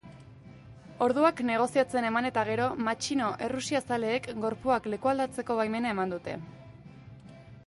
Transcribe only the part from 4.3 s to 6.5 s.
gorpuak lekualdatzeko baimena eman dute.